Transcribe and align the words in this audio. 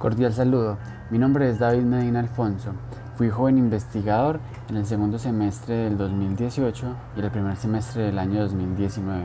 Cordial 0.00 0.32
saludo, 0.32 0.78
mi 1.10 1.18
nombre 1.18 1.50
es 1.50 1.58
David 1.58 1.82
Medina 1.82 2.20
Alfonso. 2.20 2.70
Fui 3.16 3.28
joven 3.28 3.58
investigador 3.58 4.40
en 4.70 4.78
el 4.78 4.86
segundo 4.86 5.18
semestre 5.18 5.74
del 5.74 5.98
2018 5.98 6.86
y 7.18 7.20
el 7.20 7.30
primer 7.30 7.54
semestre 7.56 8.04
del 8.04 8.18
año 8.18 8.40
2019. 8.40 9.24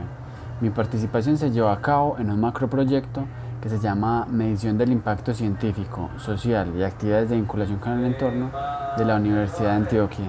Mi 0.60 0.68
participación 0.68 1.38
se 1.38 1.50
llevó 1.50 1.70
a 1.70 1.80
cabo 1.80 2.18
en 2.18 2.30
un 2.30 2.42
macroproyecto 2.42 3.24
que 3.62 3.70
se 3.70 3.78
llama 3.78 4.26
Medición 4.30 4.76
del 4.76 4.92
Impacto 4.92 5.32
Científico, 5.32 6.10
Social 6.18 6.70
y 6.76 6.82
Actividades 6.82 7.30
de 7.30 7.36
Vinculación 7.36 7.78
con 7.78 7.92
el 7.92 8.04
Entorno 8.04 8.50
de 8.98 9.04
la 9.06 9.16
Universidad 9.16 9.70
de 9.70 9.76
Antioquia. 9.76 10.26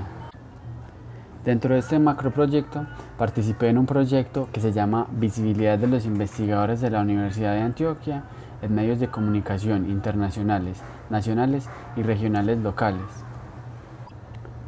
Dentro 1.43 1.73
de 1.73 1.81
este 1.81 1.99
macroproyecto 1.99 2.87
participé 3.17 3.67
en 3.67 3.79
un 3.79 3.85
proyecto 3.85 4.47
que 4.53 4.61
se 4.61 4.71
llama 4.71 5.07
Visibilidad 5.11 5.77
de 5.77 5.87
los 5.87 6.05
investigadores 6.05 6.79
de 6.79 6.89
la 6.89 7.01
Universidad 7.01 7.53
de 7.53 7.63
Antioquia 7.63 8.23
en 8.61 8.75
medios 8.75 8.99
de 8.99 9.07
comunicación 9.07 9.89
internacionales, 9.89 10.81
nacionales 11.09 11.69
y 11.95 12.03
regionales 12.03 12.57
locales. 12.59 13.05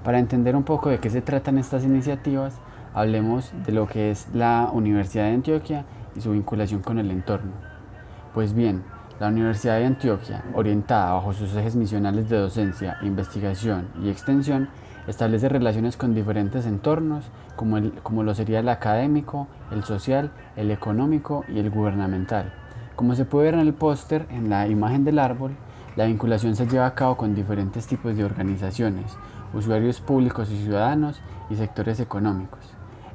Para 0.04 0.20
entender 0.20 0.56
un 0.56 0.64
poco 0.64 0.90
de 0.90 1.00
qué 1.00 1.10
se 1.10 1.22
tratan 1.22 1.58
estas 1.58 1.84
iniciativas, 1.84 2.60
hablemos 2.94 3.52
de 3.66 3.72
lo 3.72 3.88
que 3.88 4.12
es 4.12 4.28
la 4.34 4.70
Universidad 4.72 5.26
de 5.26 5.34
Antioquia 5.34 5.86
y 6.16 6.22
su 6.22 6.32
vinculación 6.32 6.82
con 6.82 7.00
el 7.00 7.12
entorno. 7.12 7.52
Pues 8.34 8.54
bien, 8.54 8.84
la 9.20 9.28
Universidad 9.28 9.78
de 9.78 9.86
Antioquia, 9.86 10.44
orientada 10.54 11.14
bajo 11.14 11.34
sus 11.34 11.54
ejes 11.56 11.76
misionales 11.76 12.30
de 12.30 12.38
docencia, 12.38 12.98
investigación 13.02 13.90
y 14.02 14.10
extensión, 14.10 14.70
establece 15.08 15.50
relaciones 15.50 15.98
con 15.98 16.14
diferentes 16.14 16.66
entornos, 16.66 17.26
como, 17.56 17.78
el, 17.78 17.94
como 18.02 18.24
lo 18.24 18.34
sería 18.34 18.60
el 18.60 18.70
académico, 18.70 19.48
el 19.72 19.84
social, 19.84 20.32
el 20.56 20.72
económico 20.72 21.44
y 21.50 21.60
el 21.60 21.70
gubernamental. 21.70 22.54
Como 23.00 23.16
se 23.16 23.24
puede 23.24 23.46
ver 23.46 23.54
en 23.54 23.62
el 23.62 23.74
póster, 23.74 24.26
en 24.30 24.50
la 24.50 24.68
imagen 24.68 25.06
del 25.06 25.20
árbol, 25.20 25.56
la 25.96 26.04
vinculación 26.04 26.58
se 26.58 26.68
lleva 26.68 26.86
a 26.86 26.96
cabo 26.96 27.16
con 27.16 27.34
diferentes 27.34 27.88
tipos 27.88 28.18
de 28.18 28.26
organizaciones, 28.26 29.16
usuarios 29.54 30.02
públicos 30.02 30.52
y 30.52 30.62
ciudadanos 30.62 31.22
y 31.50 31.56
sectores 31.56 32.02
económicos. 32.02 32.60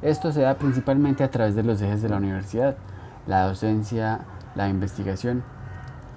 Esto 0.00 0.33
se 0.33 0.41
da 0.41 0.55
principalmente 0.55 1.22
a 1.22 1.31
través 1.31 1.55
de 1.55 1.64
los 1.64 1.83
ejes 1.83 2.00
de 2.00 2.09
la 2.09 2.17
universidad, 2.17 2.78
la 3.27 3.47
docencia, 3.47 4.20
la 4.55 4.70
investigación 4.70 5.44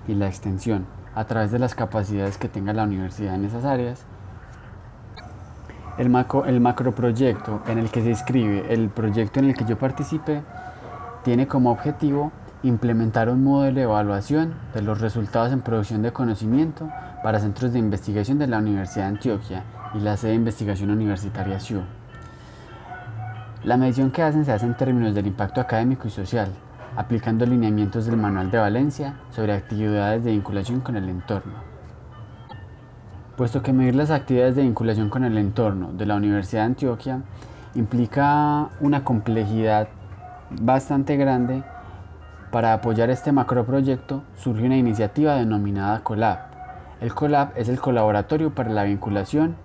y 0.07 0.15
la 0.15 0.27
extensión, 0.27 0.85
a 1.13 1.25
través 1.25 1.51
de 1.51 1.59
las 1.59 1.75
capacidades 1.75 2.37
que 2.37 2.47
tenga 2.47 2.71
la 2.71 2.83
universidad 2.83 3.35
en 3.35 3.43
esas 3.43 3.65
áreas. 3.65 4.05
El, 5.97 6.09
macro, 6.09 6.45
el 6.45 6.61
macroproyecto 6.61 7.63
en 7.67 7.79
el 7.79 7.89
que 7.89 8.01
se 8.01 8.11
inscribe 8.11 8.73
el 8.73 8.87
proyecto 8.87 9.41
en 9.41 9.47
el 9.47 9.55
que 9.55 9.65
yo 9.65 9.77
participe 9.77 10.41
tiene 11.25 11.49
como 11.49 11.69
objetivo 11.69 12.31
implementar 12.63 13.29
un 13.29 13.43
modelo 13.43 13.75
de 13.75 13.83
evaluación 13.83 14.53
de 14.73 14.81
los 14.81 14.99
resultados 14.99 15.51
en 15.51 15.61
producción 15.61 16.01
de 16.01 16.11
conocimiento 16.11 16.89
para 17.23 17.39
centros 17.39 17.73
de 17.73 17.79
investigación 17.79 18.39
de 18.39 18.47
la 18.47 18.57
Universidad 18.57 19.05
de 19.05 19.15
Antioquia 19.15 19.63
y 19.93 19.99
la 19.99 20.17
sede 20.17 20.31
de 20.31 20.37
investigación 20.37 20.89
universitaria 20.89 21.59
SIU. 21.59 21.81
La 23.63 23.77
medición 23.77 24.11
que 24.11 24.23
hacen 24.23 24.45
se 24.45 24.51
hace 24.51 24.65
en 24.65 24.77
términos 24.77 25.13
del 25.13 25.27
impacto 25.27 25.59
académico 25.59 26.07
y 26.07 26.11
social, 26.11 26.49
aplicando 26.95 27.45
lineamientos 27.45 28.05
del 28.05 28.17
Manual 28.17 28.49
de 28.49 28.57
Valencia 28.57 29.15
sobre 29.31 29.53
actividades 29.53 30.23
de 30.23 30.31
vinculación 30.31 30.79
con 30.79 30.95
el 30.95 31.09
entorno. 31.09 31.53
Puesto 33.35 33.61
que 33.61 33.73
medir 33.73 33.95
las 33.95 34.09
actividades 34.09 34.55
de 34.55 34.63
vinculación 34.63 35.09
con 35.09 35.23
el 35.23 35.37
entorno 35.37 35.91
de 35.93 36.05
la 36.05 36.15
Universidad 36.15 36.61
de 36.61 36.67
Antioquia 36.67 37.21
implica 37.75 38.69
una 38.79 39.03
complejidad 39.03 39.89
bastante 40.49 41.17
grande, 41.17 41.63
para 42.51 42.73
apoyar 42.73 43.09
este 43.09 43.31
macroproyecto 43.31 44.23
surge 44.37 44.65
una 44.65 44.77
iniciativa 44.77 45.35
denominada 45.35 46.03
COLAB. 46.03 46.39
El 47.01 47.13
COLAB 47.13 47.51
es 47.55 47.69
el 47.69 47.79
Colaboratorio 47.79 48.55
para 48.55 48.69
la 48.69 48.83
Vinculación 48.83 49.55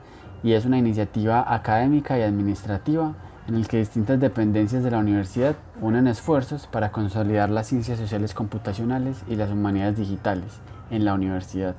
y 0.43 0.53
es 0.53 0.65
una 0.65 0.79
iniciativa 0.79 1.55
académica 1.55 2.19
y 2.19 2.23
administrativa 2.23 3.15
en 3.49 3.55
el 3.55 3.69
que 3.69 3.79
distintas 3.79 4.21
dependencias 4.21 4.85
de 4.85 4.91
la 4.91 4.99
universidad 4.99 5.57
unen 5.81 6.07
esfuerzos 6.07 6.67
para 6.67 6.93
consolidar 6.93 7.51
las 7.51 7.69
ciencias 7.69 7.99
sociales 7.99 8.35
computacionales 8.35 9.23
y 9.29 9.37
las 9.37 9.51
humanidades 9.51 9.97
digitales 9.97 10.61
en 10.91 11.05
la 11.05 11.15
universidad. 11.15 11.75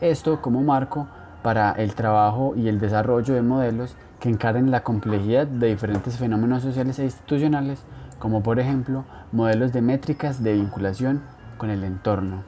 Esto 0.00 0.40
como 0.42 0.62
marco 0.62 1.06
para 1.42 1.72
el 1.72 1.94
trabajo 1.94 2.54
y 2.56 2.68
el 2.68 2.78
desarrollo 2.78 3.34
de 3.34 3.42
modelos 3.42 3.96
que 4.20 4.28
encaren 4.28 4.70
la 4.70 4.82
complejidad 4.82 5.46
de 5.46 5.68
diferentes 5.68 6.16
fenómenos 6.16 6.62
sociales 6.62 6.98
e 6.98 7.04
institucionales 7.04 7.84
como 8.22 8.40
por 8.40 8.60
ejemplo 8.60 9.04
modelos 9.32 9.72
de 9.72 9.82
métricas 9.82 10.44
de 10.44 10.52
vinculación 10.52 11.22
con 11.58 11.70
el 11.70 11.82
entorno. 11.82 12.44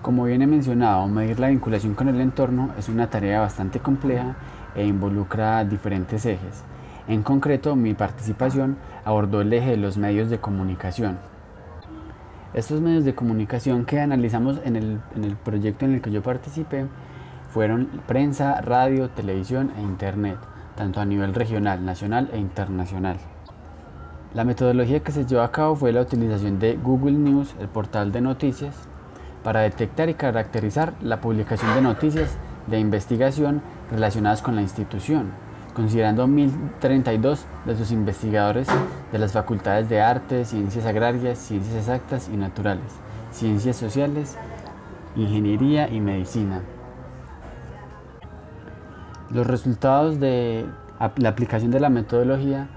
Como 0.00 0.22
bien 0.26 0.42
he 0.42 0.46
mencionado, 0.46 1.08
medir 1.08 1.40
la 1.40 1.48
vinculación 1.48 1.96
con 1.96 2.08
el 2.08 2.20
entorno 2.20 2.70
es 2.78 2.88
una 2.88 3.10
tarea 3.10 3.40
bastante 3.40 3.80
compleja 3.80 4.36
e 4.76 4.86
involucra 4.86 5.64
diferentes 5.64 6.24
ejes. 6.24 6.62
En 7.08 7.24
concreto, 7.24 7.74
mi 7.74 7.92
participación 7.94 8.76
abordó 9.04 9.40
el 9.40 9.52
eje 9.52 9.70
de 9.70 9.76
los 9.76 9.98
medios 9.98 10.30
de 10.30 10.38
comunicación. 10.38 11.18
Estos 12.54 12.80
medios 12.80 13.04
de 13.04 13.16
comunicación 13.16 13.86
que 13.86 13.98
analizamos 13.98 14.60
en 14.64 14.76
el, 14.76 15.00
en 15.16 15.24
el 15.24 15.34
proyecto 15.34 15.84
en 15.84 15.94
el 15.94 16.00
que 16.00 16.12
yo 16.12 16.22
participé 16.22 16.86
fueron 17.48 17.88
prensa, 18.06 18.60
radio, 18.60 19.10
televisión 19.10 19.72
e 19.76 19.82
internet, 19.82 20.38
tanto 20.76 21.00
a 21.00 21.04
nivel 21.04 21.34
regional, 21.34 21.84
nacional 21.84 22.30
e 22.32 22.38
internacional. 22.38 23.16
La 24.32 24.44
metodología 24.44 25.00
que 25.00 25.10
se 25.10 25.26
llevó 25.26 25.42
a 25.42 25.50
cabo 25.50 25.74
fue 25.74 25.92
la 25.92 26.02
utilización 26.02 26.60
de 26.60 26.76
Google 26.76 27.18
News, 27.18 27.56
el 27.58 27.66
portal 27.66 28.12
de 28.12 28.20
noticias, 28.20 28.76
para 29.42 29.62
detectar 29.62 30.08
y 30.08 30.14
caracterizar 30.14 30.94
la 31.02 31.20
publicación 31.20 31.74
de 31.74 31.82
noticias 31.82 32.36
de 32.68 32.78
investigación 32.78 33.60
relacionadas 33.90 34.40
con 34.40 34.54
la 34.54 34.62
institución, 34.62 35.32
considerando 35.74 36.28
1.032 36.28 37.40
de 37.64 37.76
sus 37.76 37.90
investigadores 37.90 38.68
de 39.10 39.18
las 39.18 39.32
facultades 39.32 39.88
de 39.88 40.00
arte, 40.00 40.44
ciencias 40.44 40.86
agrarias, 40.86 41.36
ciencias 41.36 41.74
exactas 41.74 42.30
y 42.32 42.36
naturales, 42.36 42.92
ciencias 43.32 43.78
sociales, 43.78 44.36
ingeniería 45.16 45.88
y 45.88 46.00
medicina. 46.00 46.62
Los 49.30 49.48
resultados 49.48 50.20
de 50.20 50.66
la 51.16 51.30
aplicación 51.30 51.72
de 51.72 51.80
la 51.80 51.88
metodología 51.88 52.68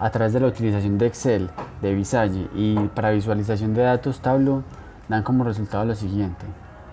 a 0.00 0.10
través 0.10 0.32
de 0.32 0.40
la 0.40 0.48
utilización 0.48 0.98
de 0.98 1.06
Excel, 1.06 1.50
de 1.82 1.94
Visage 1.94 2.48
y 2.54 2.76
para 2.88 3.10
visualización 3.10 3.74
de 3.74 3.82
datos 3.82 4.20
Tableau 4.20 4.62
dan 5.08 5.22
como 5.22 5.44
resultado 5.44 5.84
lo 5.84 5.94
siguiente. 5.94 6.46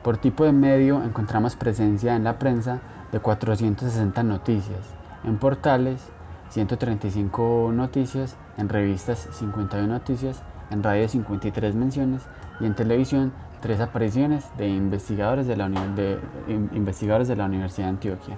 Por 0.03 0.17
tipo 0.17 0.43
de 0.43 0.51
medio 0.51 1.03
encontramos 1.03 1.55
presencia 1.55 2.15
en 2.15 2.23
la 2.23 2.37
prensa 2.37 2.79
de 3.11 3.19
460 3.19 4.23
noticias, 4.23 4.79
en 5.23 5.37
portales 5.37 6.01
135 6.49 7.71
noticias, 7.73 8.35
en 8.57 8.69
revistas 8.69 9.27
51 9.31 9.87
noticias, 9.87 10.41
en 10.69 10.83
radio 10.83 11.07
53 11.07 11.75
menciones 11.75 12.23
y 12.59 12.65
en 12.65 12.75
televisión 12.75 13.31
3 13.61 13.79
apariciones 13.81 14.45
de 14.57 14.67
investigadores 14.67 15.47
de 15.47 15.57
la, 15.57 15.69
de, 15.69 16.19
investigadores 16.47 17.27
de 17.27 17.35
la 17.35 17.45
Universidad 17.45 17.87
de 17.87 17.91
Antioquia. 17.91 18.37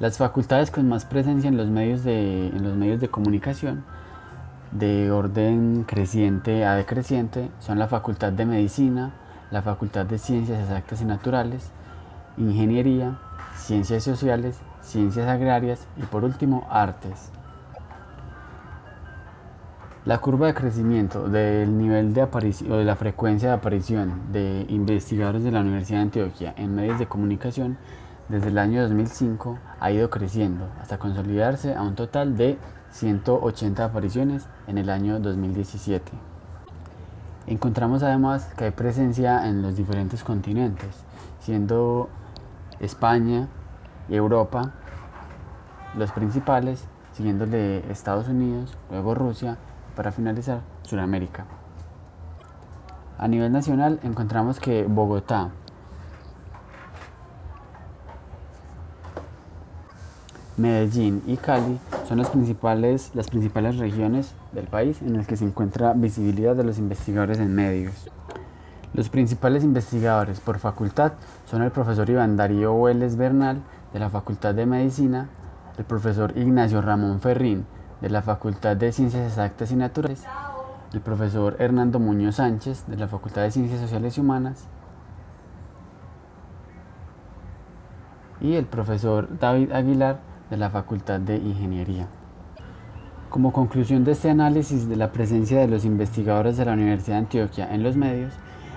Las 0.00 0.18
facultades 0.18 0.72
con 0.72 0.88
más 0.88 1.04
presencia 1.04 1.46
en 1.46 1.56
los 1.56 1.68
medios 1.68 2.02
de, 2.02 2.48
en 2.48 2.64
los 2.64 2.76
medios 2.76 3.00
de 3.00 3.08
comunicación 3.08 3.84
de 4.72 5.12
orden 5.12 5.84
creciente 5.84 6.64
a 6.64 6.74
decreciente 6.74 7.48
son 7.60 7.78
la 7.78 7.86
Facultad 7.86 8.32
de 8.32 8.44
Medicina, 8.44 9.12
la 9.52 9.62
Facultad 9.62 10.04
de 10.04 10.18
Ciencias 10.18 10.60
Exactas 10.62 11.00
y 11.00 11.04
Naturales, 11.04 11.70
Ingeniería, 12.36 13.20
Ciencias 13.56 14.02
Sociales, 14.02 14.58
Ciencias 14.82 15.28
Agrarias 15.28 15.86
y 15.96 16.02
por 16.02 16.24
último 16.24 16.66
Artes. 16.70 17.30
La 20.04 20.18
curva 20.18 20.48
de 20.48 20.54
crecimiento 20.54 21.28
del 21.28 21.78
nivel 21.78 22.12
de 22.12 22.22
aparición 22.22 22.72
o 22.72 22.76
de 22.78 22.84
la 22.84 22.96
frecuencia 22.96 23.50
de 23.50 23.54
aparición 23.54 24.32
de 24.32 24.66
investigadores 24.68 25.44
de 25.44 25.52
la 25.52 25.60
Universidad 25.60 25.98
de 25.98 26.02
Antioquia 26.02 26.54
en 26.56 26.74
medios 26.74 26.98
de 26.98 27.06
comunicación 27.06 27.78
desde 28.28 28.48
el 28.48 28.58
año 28.58 28.82
2005 28.82 29.58
ha 29.80 29.90
ido 29.90 30.10
creciendo 30.10 30.68
hasta 30.80 30.98
consolidarse 30.98 31.74
a 31.74 31.82
un 31.82 31.94
total 31.94 32.36
de 32.36 32.58
180 32.90 33.84
apariciones 33.84 34.46
en 34.66 34.78
el 34.78 34.88
año 34.88 35.18
2017. 35.20 36.12
Encontramos 37.46 38.02
además 38.02 38.52
que 38.56 38.64
hay 38.64 38.70
presencia 38.70 39.46
en 39.46 39.60
los 39.60 39.76
diferentes 39.76 40.24
continentes, 40.24 41.04
siendo 41.40 42.08
España 42.80 43.48
y 44.08 44.14
Europa 44.14 44.72
los 45.96 46.10
principales, 46.12 46.84
siguiéndole 47.12 47.90
Estados 47.90 48.28
Unidos, 48.28 48.76
luego 48.90 49.14
Rusia, 49.14 49.58
para 49.94 50.10
finalizar 50.10 50.60
Sudamérica. 50.82 51.46
A 53.18 53.28
nivel 53.28 53.52
nacional 53.52 54.00
encontramos 54.02 54.58
que 54.58 54.84
Bogotá, 54.84 55.50
Medellín 60.56 61.22
y 61.26 61.36
Cali 61.36 61.80
son 62.06 62.18
las 62.18 62.28
principales, 62.28 63.10
las 63.14 63.28
principales 63.28 63.78
regiones 63.78 64.34
del 64.52 64.66
país 64.66 65.02
en 65.02 65.16
las 65.16 65.26
que 65.26 65.36
se 65.36 65.44
encuentra 65.44 65.92
visibilidad 65.94 66.54
de 66.54 66.62
los 66.62 66.78
investigadores 66.78 67.38
en 67.38 67.54
medios. 67.54 68.08
Los 68.92 69.08
principales 69.08 69.64
investigadores 69.64 70.38
por 70.38 70.60
facultad 70.60 71.14
son 71.50 71.62
el 71.62 71.72
profesor 71.72 72.08
Iván 72.08 72.36
Darío 72.36 72.80
Vélez 72.80 73.16
Bernal 73.16 73.62
de 73.92 73.98
la 73.98 74.10
Facultad 74.10 74.54
de 74.54 74.66
Medicina, 74.66 75.28
el 75.76 75.84
profesor 75.84 76.32
Ignacio 76.36 76.80
Ramón 76.80 77.20
Ferrín 77.20 77.66
de 78.00 78.10
la 78.10 78.22
Facultad 78.22 78.76
de 78.76 78.92
Ciencias 78.92 79.26
Exactas 79.26 79.72
y 79.72 79.76
Naturales, 79.76 80.22
el 80.92 81.00
profesor 81.00 81.56
Hernando 81.58 81.98
Muñoz 81.98 82.36
Sánchez 82.36 82.84
de 82.86 82.96
la 82.96 83.08
Facultad 83.08 83.42
de 83.42 83.50
Ciencias 83.50 83.80
Sociales 83.80 84.16
y 84.16 84.20
Humanas 84.20 84.68
y 88.40 88.54
el 88.54 88.66
profesor 88.66 89.28
David 89.40 89.72
Aguilar 89.72 90.33
de 90.54 90.58
la 90.58 90.70
Facultad 90.70 91.18
de 91.18 91.36
Ingeniería. 91.36 92.06
Como 93.28 93.52
conclusión 93.52 94.04
de 94.04 94.12
este 94.12 94.30
análisis 94.30 94.88
de 94.88 94.94
la 94.94 95.10
presencia 95.10 95.58
de 95.58 95.66
los 95.66 95.84
investigadores 95.84 96.56
de 96.56 96.64
la 96.64 96.74
Universidad 96.74 97.16
de 97.16 97.22
Antioquia 97.22 97.74
en 97.74 97.82
los 97.82 97.96
medios, 97.96 98.32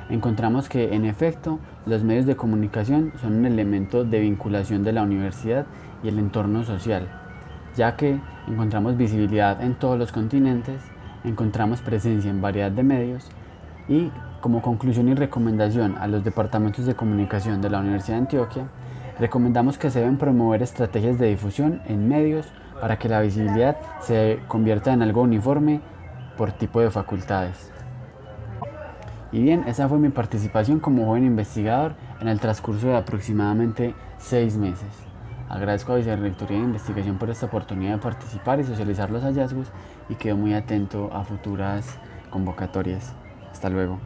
encontramos 0.09 0.69
que 0.69 0.95
en 0.95 1.06
efecto 1.06 1.59
los 1.85 2.03
medios 2.03 2.25
de 2.25 2.35
comunicación 2.35 3.13
son 3.21 3.33
un 3.33 3.45
elemento 3.45 4.03
de 4.03 4.21
vinculación 4.21 4.83
de 4.83 4.91
la 4.91 5.03
universidad 5.03 5.68
y 6.03 6.07
el 6.07 6.18
entorno 6.18 6.63
social, 6.63 7.07
ya 7.75 7.95
que 7.95 8.19
encontramos 8.47 8.97
visibilidad 8.97 9.62
en 9.62 9.75
todos 9.75 10.00
los 10.00 10.12
continentes, 10.12 10.81
encontramos 11.23 11.81
presencia 11.81 12.31
en 12.31 12.41
variedad 12.41 12.71
de 12.71 12.81
medios 12.81 13.30
y 13.88 14.09
como 14.41 14.63
conclusión 14.63 15.09
y 15.09 15.13
recomendación 15.13 15.95
a 16.00 16.07
los 16.07 16.23
departamentos 16.23 16.88
de 16.88 16.95
comunicación 16.95 17.62
de 17.62 17.69
la 17.69 17.81
Universidad 17.81 18.15
de 18.15 18.21
Antioquia, 18.21 18.68
recomendamos 19.19 19.77
que 19.77 19.89
se 19.89 19.99
deben 19.99 20.17
promover 20.17 20.61
estrategias 20.61 21.17
de 21.17 21.27
difusión 21.27 21.81
en 21.87 22.07
medios 22.07 22.47
para 22.79 22.97
que 22.99 23.09
la 23.09 23.21
visibilidad 23.21 23.77
se 24.01 24.39
convierta 24.47 24.93
en 24.93 25.01
algo 25.01 25.21
uniforme 25.21 25.81
por 26.37 26.51
tipo 26.51 26.79
de 26.79 26.91
facultades. 26.91 27.71
Y 29.31 29.41
bien, 29.41 29.65
esa 29.67 29.89
fue 29.89 29.97
mi 29.97 30.09
participación 30.09 30.79
como 30.79 31.05
joven 31.05 31.25
investigador 31.25 31.95
en 32.21 32.27
el 32.27 32.39
transcurso 32.39 32.87
de 32.87 32.95
aproximadamente 32.95 33.93
seis 34.17 34.55
meses. 34.55 34.87
Agradezco 35.49 35.93
a 35.93 35.95
Vicerrectoría 35.95 36.57
de 36.57 36.63
Investigación 36.63 37.17
por 37.17 37.29
esta 37.29 37.45
oportunidad 37.45 37.93
de 37.93 38.01
participar 38.01 38.59
y 38.59 38.63
socializar 38.63 39.09
los 39.09 39.23
hallazgos 39.23 39.71
y 40.09 40.15
quedo 40.15 40.37
muy 40.37 40.53
atento 40.53 41.09
a 41.13 41.23
futuras 41.23 41.97
convocatorias. 42.29 43.13
Hasta 43.51 43.69
luego. 43.69 43.99